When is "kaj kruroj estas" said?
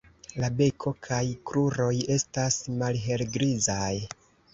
1.07-2.57